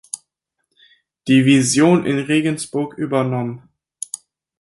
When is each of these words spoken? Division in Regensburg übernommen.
Division 1.27 2.07
in 2.07 2.17
Regensburg 2.17 2.97
übernommen. 2.97 3.69